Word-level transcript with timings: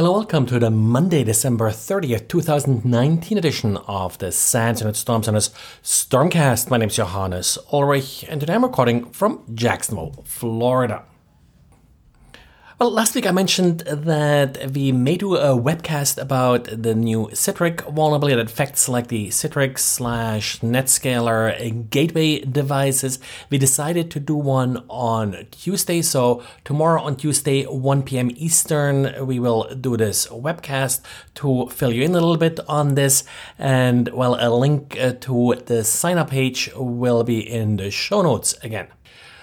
Hello, 0.00 0.12
welcome 0.12 0.46
to 0.46 0.58
the 0.58 0.70
Monday, 0.70 1.22
December 1.24 1.68
30th, 1.68 2.26
2019 2.26 3.36
edition 3.36 3.76
of 3.86 4.16
the 4.16 4.32
SANS 4.32 4.80
and 4.80 4.96
Storm 4.96 5.22
Center's 5.22 5.50
Stormcast. 5.82 6.70
My 6.70 6.78
name 6.78 6.88
is 6.88 6.96
Johannes 6.96 7.58
Ulrich, 7.70 8.24
and 8.26 8.40
today 8.40 8.54
I'm 8.54 8.64
recording 8.64 9.10
from 9.10 9.42
Jacksonville, 9.52 10.24
Florida. 10.24 11.04
Well, 12.80 12.92
last 12.92 13.14
week 13.14 13.26
I 13.26 13.30
mentioned 13.30 13.80
that 13.80 14.72
we 14.72 14.90
may 14.90 15.18
do 15.18 15.36
a 15.36 15.54
webcast 15.54 16.16
about 16.16 16.64
the 16.64 16.94
new 16.94 17.28
Citrix 17.34 17.84
vulnerability 17.92 18.36
that 18.36 18.46
affects 18.46 18.88
like 18.88 19.08
the 19.08 19.28
Citrix 19.28 19.80
slash 19.80 20.60
Netscaler 20.60 21.90
gateway 21.90 22.40
devices. 22.40 23.18
We 23.50 23.58
decided 23.58 24.10
to 24.12 24.18
do 24.18 24.34
one 24.34 24.82
on 24.88 25.46
Tuesday, 25.50 26.00
so 26.00 26.42
tomorrow 26.64 27.02
on 27.02 27.16
Tuesday, 27.16 27.64
1 27.64 28.02
p.m. 28.04 28.30
Eastern, 28.34 29.26
we 29.26 29.38
will 29.38 29.68
do 29.74 29.98
this 29.98 30.26
webcast 30.28 31.02
to 31.34 31.68
fill 31.68 31.92
you 31.92 32.02
in 32.02 32.12
a 32.12 32.14
little 32.14 32.38
bit 32.38 32.60
on 32.66 32.94
this. 32.94 33.24
And 33.58 34.08
well, 34.08 34.38
a 34.40 34.48
link 34.48 34.96
uh, 34.98 35.12
to 35.20 35.56
the 35.66 35.84
sign 35.84 36.16
up 36.16 36.30
page 36.30 36.70
will 36.74 37.24
be 37.24 37.40
in 37.40 37.76
the 37.76 37.90
show 37.90 38.22
notes 38.22 38.54
again. 38.62 38.88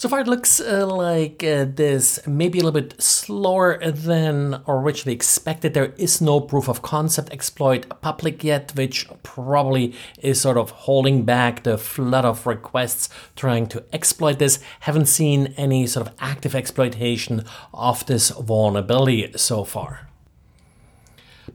So 0.00 0.08
far, 0.08 0.20
it 0.20 0.28
looks 0.28 0.60
uh, 0.60 0.86
like 0.86 1.42
uh, 1.42 1.66
this 1.74 2.24
may 2.24 2.48
be 2.48 2.60
a 2.60 2.62
little 2.62 2.80
bit 2.80 3.02
slower 3.02 3.80
than 3.90 4.62
originally 4.68 5.12
expected. 5.12 5.74
There 5.74 5.92
is 5.96 6.20
no 6.20 6.40
proof 6.40 6.68
of 6.68 6.82
concept 6.82 7.32
exploit 7.32 8.00
public 8.00 8.44
yet, 8.44 8.70
which 8.76 9.08
probably 9.24 9.96
is 10.22 10.40
sort 10.40 10.56
of 10.56 10.70
holding 10.70 11.24
back 11.24 11.64
the 11.64 11.76
flood 11.76 12.24
of 12.24 12.46
requests 12.46 13.08
trying 13.34 13.66
to 13.70 13.82
exploit 13.92 14.38
this. 14.38 14.60
Haven't 14.80 15.06
seen 15.06 15.52
any 15.56 15.84
sort 15.88 16.06
of 16.06 16.14
active 16.20 16.54
exploitation 16.54 17.44
of 17.74 18.06
this 18.06 18.30
vulnerability 18.30 19.32
so 19.36 19.64
far. 19.64 20.07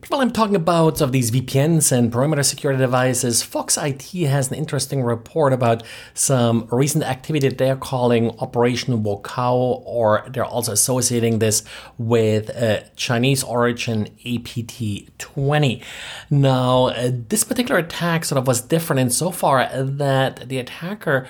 While 0.08 0.20
I'm 0.20 0.32
talking 0.32 0.56
about 0.56 1.00
of 1.00 1.12
these 1.12 1.30
VPNs 1.30 1.92
and 1.92 2.10
perimeter 2.10 2.42
security 2.42 2.80
devices, 2.80 3.42
Fox 3.42 3.78
IT 3.78 4.02
has 4.26 4.50
an 4.50 4.56
interesting 4.56 5.02
report 5.02 5.52
about 5.52 5.82
some 6.14 6.66
recent 6.70 7.04
activity 7.04 7.48
that 7.48 7.58
they're 7.58 7.76
calling 7.76 8.30
Operation 8.40 9.04
Wocao, 9.04 9.82
or 9.84 10.24
they're 10.28 10.44
also 10.44 10.72
associating 10.72 11.38
this 11.38 11.62
with 11.96 12.48
a 12.50 12.84
Chinese 12.96 13.44
origin 13.44 14.08
APT20. 14.24 15.82
Now, 16.28 16.86
uh, 16.88 17.10
this 17.12 17.44
particular 17.44 17.80
attack 17.80 18.24
sort 18.24 18.38
of 18.38 18.46
was 18.46 18.60
different 18.62 19.00
in 19.00 19.10
so 19.10 19.30
far 19.30 19.68
that 19.72 20.48
the 20.48 20.58
attacker 20.58 21.28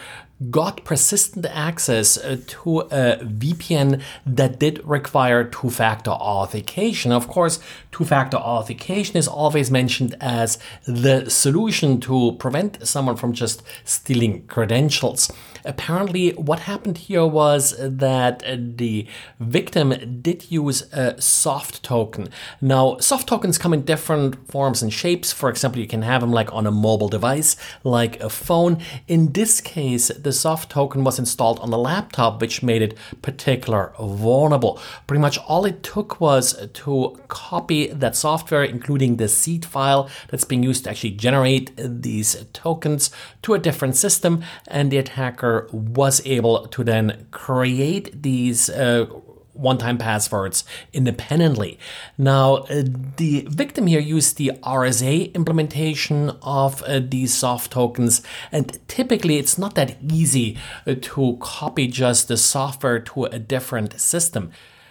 got 0.50 0.84
persistent 0.84 1.46
access 1.46 2.18
uh, 2.18 2.38
to 2.46 2.80
a 2.80 3.18
VPN 3.22 4.02
that 4.26 4.58
did 4.58 4.84
require 4.84 5.44
two 5.44 5.70
factor 5.70 6.10
authentication. 6.10 7.12
Of 7.12 7.28
course, 7.28 7.60
two 7.92 8.04
factor 8.04 8.36
authentication 8.36 9.16
is 9.16 9.28
always 9.28 9.70
mentioned 9.70 10.16
as 10.20 10.58
the 10.86 11.30
solution 11.30 12.00
to 12.00 12.32
prevent 12.38 12.86
someone 12.86 13.16
from 13.16 13.32
just 13.32 13.62
stealing 13.84 14.46
credentials. 14.46 15.30
Apparently, 15.64 16.30
what 16.32 16.60
happened 16.60 16.98
here 16.98 17.24
was 17.24 17.74
that 17.78 18.42
the 18.76 19.06
victim 19.40 20.20
did 20.20 20.50
use 20.50 20.82
a 20.92 21.20
soft 21.20 21.82
token. 21.82 22.28
Now, 22.60 22.98
soft 22.98 23.28
tokens 23.28 23.56
come 23.56 23.72
in 23.72 23.82
different 23.82 24.50
forms 24.50 24.82
and 24.82 24.92
shapes. 24.92 25.32
For 25.32 25.48
example, 25.48 25.80
you 25.80 25.86
can 25.86 26.02
have 26.02 26.20
them 26.20 26.32
like 26.32 26.52
on 26.52 26.66
a 26.66 26.70
mobile 26.70 27.08
device, 27.08 27.56
like 27.82 28.20
a 28.20 28.28
phone. 28.28 28.78
In 29.08 29.32
this 29.32 29.62
case, 29.62 30.08
the 30.24 30.32
soft 30.32 30.70
token 30.70 31.04
was 31.04 31.18
installed 31.18 31.60
on 31.60 31.70
the 31.70 31.78
laptop, 31.78 32.40
which 32.40 32.62
made 32.62 32.82
it 32.82 32.96
particular 33.22 33.92
vulnerable. 33.98 34.80
Pretty 35.06 35.20
much 35.20 35.38
all 35.38 35.64
it 35.64 35.82
took 35.82 36.20
was 36.20 36.68
to 36.72 37.18
copy 37.28 37.86
that 37.88 38.16
software, 38.16 38.64
including 38.64 39.16
the 39.16 39.28
seed 39.28 39.64
file 39.64 40.08
that's 40.28 40.44
being 40.44 40.62
used 40.62 40.84
to 40.84 40.90
actually 40.90 41.12
generate 41.12 41.72
these 41.76 42.44
tokens, 42.52 43.10
to 43.42 43.54
a 43.54 43.58
different 43.58 43.96
system, 43.96 44.42
and 44.68 44.90
the 44.90 44.98
attacker 44.98 45.68
was 45.72 46.24
able 46.26 46.66
to 46.68 46.82
then 46.82 47.26
create 47.30 48.22
these 48.22 48.70
uh, 48.70 49.06
one 49.54 49.78
time 49.78 49.98
passwords 49.98 50.64
independently. 50.92 51.78
Now, 52.18 52.56
uh, 52.56 52.84
the 53.16 53.46
victim 53.48 53.86
here 53.86 54.00
used 54.00 54.36
the 54.36 54.52
RSA 54.62 55.32
implementation 55.34 56.30
of 56.42 56.82
uh, 56.82 57.00
these 57.00 57.32
soft 57.32 57.72
tokens, 57.72 58.22
and 58.52 58.78
typically 58.88 59.38
it's 59.38 59.56
not 59.56 59.74
that 59.76 59.96
easy 60.02 60.58
uh, 60.86 60.94
to 61.00 61.38
copy 61.40 61.86
just 61.86 62.28
the 62.28 62.36
software 62.36 63.00
to 63.00 63.24
a 63.24 63.38
different 63.38 63.98
system. 63.98 64.50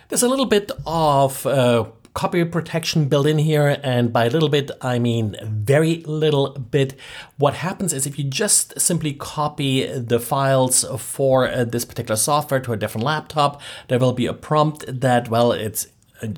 There's 0.10 0.24
a 0.24 0.30
little 0.30 0.46
bit 0.46 0.72
of 0.86 1.46
uh, 1.46 1.86
copy 2.14 2.44
protection 2.46 3.08
built 3.10 3.28
in 3.28 3.40
here, 3.40 3.80
and 3.84 4.14
by 4.14 4.26
a 4.26 4.30
little 4.30 4.50
bit, 4.50 4.70
I 4.82 5.00
mean 5.00 5.36
very 5.44 6.04
little 6.06 6.52
bit. 6.52 6.96
What 7.38 7.56
happens 7.56 7.92
is 7.94 8.06
if 8.06 8.20
you 8.20 8.26
just 8.26 8.80
simply 8.80 9.14
copy 9.14 9.88
the 9.88 10.20
files 10.20 10.86
for 11.00 11.48
uh, 11.48 11.64
this 11.64 11.86
particular 11.86 12.16
software 12.16 12.60
to 12.60 12.74
a 12.74 12.78
different 12.78 13.06
laptop, 13.06 13.62
there 13.88 14.00
will 14.00 14.14
be 14.14 14.28
a 14.28 14.34
prompt 14.34 14.86
that, 15.02 15.30
well, 15.30 15.52
it's 15.52 15.88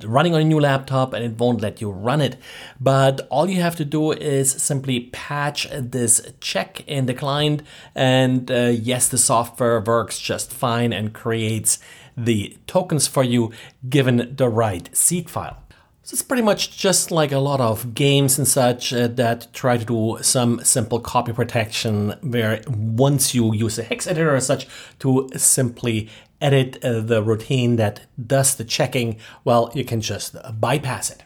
running 0.04 0.34
on 0.34 0.40
a 0.40 0.44
new 0.44 0.58
laptop 0.58 1.12
and 1.12 1.24
it 1.24 1.38
won't 1.38 1.60
let 1.60 1.80
you 1.80 1.90
run 1.90 2.20
it. 2.20 2.36
But 2.80 3.26
all 3.30 3.48
you 3.48 3.60
have 3.60 3.76
to 3.76 3.84
do 3.84 4.12
is 4.12 4.50
simply 4.50 5.10
patch 5.12 5.68
this 5.70 6.20
check 6.40 6.82
in 6.88 7.06
the 7.06 7.14
client, 7.14 7.62
and 7.94 8.50
uh, 8.50 8.72
yes, 8.72 9.08
the 9.08 9.18
software 9.18 9.80
works 9.80 10.18
just 10.18 10.52
fine 10.52 10.92
and 10.92 11.12
creates 11.12 11.78
the 12.16 12.56
tokens 12.66 13.06
for 13.06 13.22
you 13.22 13.52
given 13.88 14.34
the 14.36 14.48
right 14.48 14.88
seed 14.96 15.28
file. 15.28 15.62
So 16.06 16.14
it's 16.14 16.22
pretty 16.22 16.44
much 16.44 16.78
just 16.78 17.10
like 17.10 17.32
a 17.32 17.40
lot 17.40 17.60
of 17.60 17.92
games 17.92 18.38
and 18.38 18.46
such 18.46 18.92
uh, 18.92 19.08
that 19.08 19.52
try 19.52 19.76
to 19.76 19.84
do 19.84 20.18
some 20.22 20.62
simple 20.62 21.00
copy 21.00 21.32
protection 21.32 22.14
where 22.20 22.62
once 22.68 23.34
you 23.34 23.52
use 23.52 23.76
a 23.76 23.82
hex 23.82 24.06
editor 24.06 24.32
or 24.32 24.38
such 24.38 24.68
to 25.00 25.28
simply 25.34 26.08
edit 26.40 26.78
uh, 26.84 27.00
the 27.00 27.24
routine 27.24 27.74
that 27.74 28.02
does 28.24 28.54
the 28.54 28.62
checking, 28.62 29.16
well, 29.42 29.72
you 29.74 29.84
can 29.84 30.00
just 30.00 30.36
bypass 30.60 31.10
it. 31.10 31.24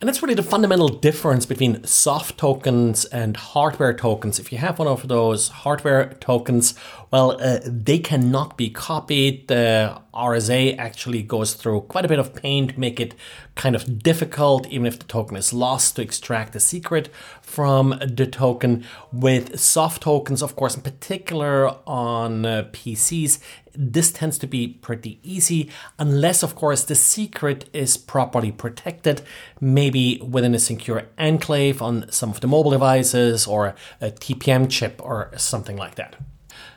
And 0.00 0.08
that's 0.08 0.22
really 0.22 0.34
the 0.34 0.44
fundamental 0.44 0.88
difference 0.88 1.44
between 1.44 1.84
soft 1.84 2.38
tokens 2.38 3.04
and 3.06 3.36
hardware 3.36 3.92
tokens. 3.92 4.38
If 4.38 4.52
you 4.52 4.58
have 4.58 4.78
one 4.78 4.86
of 4.86 5.08
those 5.08 5.48
hardware 5.48 6.14
tokens, 6.20 6.74
well, 7.10 7.40
uh, 7.40 7.58
they 7.64 7.98
cannot 7.98 8.56
be 8.56 8.70
copied. 8.70 9.48
The 9.48 10.00
RSA 10.14 10.76
actually 10.78 11.22
goes 11.22 11.54
through 11.54 11.82
quite 11.82 12.04
a 12.04 12.08
bit 12.08 12.18
of 12.18 12.34
pain 12.34 12.68
to 12.68 12.78
make 12.78 13.00
it 13.00 13.14
kind 13.54 13.74
of 13.74 14.02
difficult, 14.02 14.66
even 14.68 14.86
if 14.86 14.98
the 14.98 15.04
token 15.04 15.36
is 15.36 15.52
lost, 15.52 15.96
to 15.96 16.02
extract 16.02 16.52
the 16.52 16.60
secret 16.60 17.08
from 17.40 17.98
the 18.00 18.26
token. 18.26 18.84
With 19.12 19.58
soft 19.58 20.02
tokens, 20.02 20.42
of 20.42 20.56
course, 20.56 20.76
in 20.76 20.82
particular 20.82 21.76
on 21.86 22.44
uh, 22.44 22.68
PCs, 22.72 23.40
this 23.74 24.12
tends 24.12 24.38
to 24.38 24.46
be 24.46 24.68
pretty 24.68 25.18
easy, 25.22 25.70
unless, 25.98 26.42
of 26.42 26.54
course, 26.54 26.84
the 26.84 26.94
secret 26.94 27.68
is 27.72 27.96
properly 27.96 28.52
protected, 28.52 29.22
maybe 29.60 30.20
within 30.20 30.54
a 30.54 30.58
secure 30.58 31.08
enclave 31.18 31.80
on 31.80 32.10
some 32.10 32.30
of 32.30 32.40
the 32.40 32.46
mobile 32.46 32.70
devices 32.70 33.46
or 33.46 33.74
a 34.00 34.10
TPM 34.10 34.70
chip 34.70 35.00
or 35.02 35.30
something 35.36 35.76
like 35.76 35.94
that. 35.94 36.16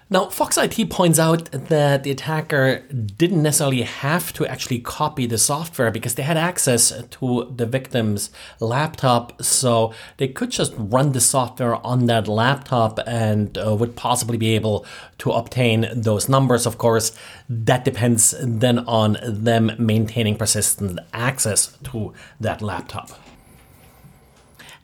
Now, 0.08 0.30
Fox 0.30 0.56
IT 0.56 0.92
points 0.92 1.18
out 1.18 1.50
that 1.52 2.04
the 2.04 2.12
attacker 2.12 2.82
didn't 3.18 3.42
necessarily 3.42 3.82
have 3.82 4.32
to 4.34 4.46
actually 4.46 4.78
copy 4.78 5.26
the 5.26 5.40
software 5.40 5.90
because 5.90 6.14
they 6.14 6.22
had 6.22 6.38
access 6.38 6.94
to 7.10 7.52
the 7.56 7.66
victim's 7.66 8.30
laptop, 8.60 9.42
so 9.42 9.96
they 10.18 10.28
could 10.28 10.52
just 10.52 10.74
run 10.78 11.14
the 11.14 11.20
software 11.20 11.84
on 11.84 12.06
that 12.06 12.28
laptop 12.28 13.00
and 13.08 13.58
uh, 13.58 13.76
would 13.76 13.96
possibly 13.96 14.38
be 14.38 14.54
able 14.54 14.86
to 15.18 15.32
obtain 15.32 15.88
those 15.92 16.30
numbers. 16.30 16.68
Of 16.68 16.78
course, 16.78 17.12
that 17.50 17.84
depends 17.84 18.36
then 18.40 18.80
on 18.88 19.18
them 19.24 19.72
maintaining 19.80 20.36
persistent 20.38 21.00
access 21.14 21.76
to 21.86 22.14
that 22.40 22.62
laptop. 22.62 23.10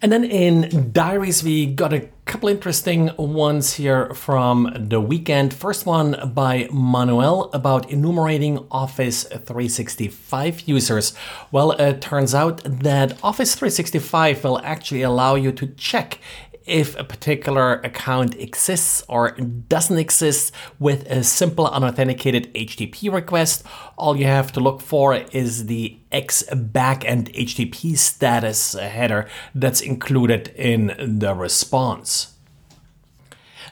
And 0.04 0.12
then 0.12 0.24
in 0.24 0.92
diaries, 0.92 1.44
we 1.44 1.68
got 1.68 1.94
a 1.94 2.10
couple 2.26 2.50
interesting 2.50 3.12
ones 3.18 3.76
here 3.76 4.12
from 4.16 4.74
the 4.76 5.00
weekend. 5.00 5.54
First 5.54 5.86
one 5.86 6.32
by 6.34 6.68
Manuel 6.72 7.52
about 7.54 7.92
enumerating 7.92 8.66
Office 8.72 9.26
365 9.26 10.62
users. 10.62 11.14
Well, 11.52 11.74
it 11.74 12.02
turns 12.02 12.34
out 12.34 12.64
that 12.64 13.24
Office 13.24 13.54
365 13.54 14.44
will 14.44 14.60
actually 14.64 15.04
allow 15.04 15.36
you 15.36 15.52
to 15.52 15.68
check 15.68 16.18
if 16.66 16.98
a 16.98 17.04
particular 17.04 17.76
account 17.82 18.36
exists 18.36 19.04
or 19.08 19.32
doesn't 19.32 19.98
exist 19.98 20.54
with 20.80 21.10
a 21.10 21.24
simple 21.24 21.68
unauthenticated 21.68 22.54
HTTP 22.54 23.12
request. 23.12 23.64
All 23.98 24.16
you 24.16 24.26
have 24.26 24.52
to 24.54 24.60
look 24.60 24.82
for 24.82 25.16
is 25.16 25.66
the 25.66 25.98
X 26.12 26.44
backend 26.52 27.34
HTTP 27.36 27.98
status 27.98 28.74
header 28.74 29.28
that's 29.56 29.82
included 29.82 30.50
in 30.56 30.94
the 31.20 31.34
response. 31.34 32.36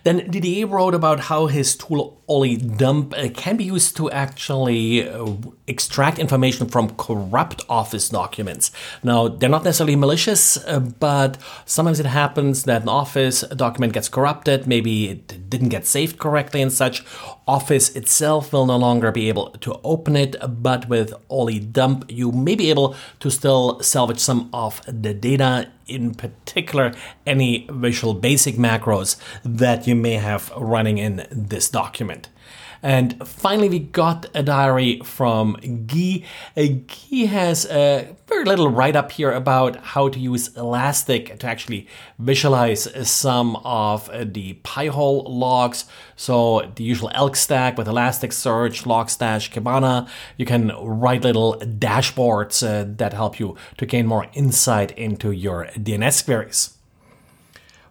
Then 0.04 0.30
Didier 0.30 0.68
wrote 0.68 0.94
about 0.94 1.22
how 1.22 1.48
his 1.48 1.76
tool 1.76 2.22
oledump 2.30 3.18
uh, 3.18 3.30
can 3.34 3.58
be 3.58 3.64
used 3.64 3.98
to 3.98 4.10
actually 4.12 5.10
uh, 5.10 5.34
extract 5.68 6.20
information 6.20 6.68
from 6.68 6.96
corrupt 6.96 7.64
Office 7.68 8.10
documents. 8.10 8.72
Now, 9.04 9.28
they're 9.28 9.50
not 9.50 9.64
necessarily 9.64 9.96
malicious, 9.96 10.58
uh, 10.58 10.80
but 10.80 11.38
sometimes 11.66 12.00
it 12.00 12.06
happens 12.06 12.64
that 12.64 12.84
an 12.84 12.90
Office 12.90 13.42
document 13.42 13.94
gets 13.94 14.10
corrupted, 14.10 14.68
maybe 14.68 15.10
it 15.10 15.50
didn't 15.50 15.70
get 15.70 15.86
saved 15.86 16.20
correctly 16.20 16.62
and 16.62 16.72
such. 16.72 17.04
Office 17.50 17.96
itself 17.96 18.54
will 18.54 18.68
no 18.68 18.78
longer 18.78 19.12
be 19.12 19.28
able 19.28 19.50
to 19.62 19.80
open 19.84 20.16
it, 20.16 20.36
but 20.62 20.88
with 20.88 21.16
oledump, 21.32 22.06
you 22.08 22.32
may 22.32 22.54
be 22.54 22.70
able 22.70 22.96
to 23.22 23.32
still 23.32 23.80
salvage 23.82 24.20
some 24.20 24.52
of 24.54 24.82
the 24.86 25.16
data, 25.16 25.72
in 25.88 26.14
particular, 26.14 26.94
any 27.26 27.68
Visual 27.72 28.14
Basic 28.14 28.54
macros 28.58 29.16
that 29.44 29.88
you 29.88 29.96
may 29.96 30.14
have 30.14 30.52
running 30.56 31.00
in 31.00 31.26
this 31.32 31.70
document. 31.70 32.30
And 32.82 33.28
finally, 33.28 33.70
we 33.70 33.80
got 33.80 34.28
a 34.34 34.42
diary 34.42 35.02
from 35.04 35.54
Guy. 35.86 36.24
Uh, 36.56 36.64
Guy 36.88 37.26
has 37.26 37.66
a 37.66 38.16
very 38.28 38.46
little 38.46 38.70
write 38.70 38.96
up 38.96 39.12
here 39.12 39.32
about 39.32 39.76
how 39.78 40.08
to 40.08 40.20
use 40.20 40.56
Elastic 40.56 41.40
to 41.40 41.48
actually 41.48 41.88
visualize 42.20 42.88
some 43.10 43.58
of 43.58 44.10
the 44.34 44.54
Pi-hole 44.64 45.24
logs. 45.24 45.86
So 46.16 46.72
the 46.76 46.84
usual 46.84 47.12
Elk 47.14 47.36
stack 47.36 47.78
with 47.78 47.88
Elasticsearch, 47.88 48.84
Logstash, 48.84 49.52
Kibana. 49.52 50.08
You 50.38 50.46
can 50.46 50.72
write 50.82 51.24
little 51.24 51.56
dashboards 51.60 52.66
uh, 52.66 52.86
that 52.98 53.14
help 53.14 53.40
you 53.40 53.58
to 53.78 53.86
gain 53.86 54.08
more 54.08 54.28
insight 54.34 54.92
into 54.92 55.32
your 55.32 55.66
DNS 55.76 56.24
queries. 56.24 56.79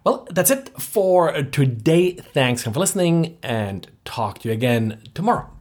Well, 0.09 0.25
that's 0.31 0.49
it 0.49 0.69
for 0.81 1.31
today. 1.43 2.13
Thanks 2.13 2.63
for 2.63 2.71
listening 2.71 3.37
and 3.43 3.87
talk 4.05 4.39
to 4.39 4.47
you 4.47 4.55
again 4.55 5.03
tomorrow. 5.13 5.58